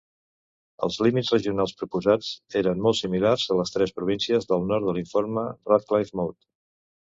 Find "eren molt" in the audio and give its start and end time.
2.63-2.99